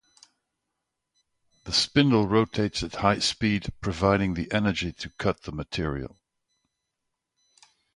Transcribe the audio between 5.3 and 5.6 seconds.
the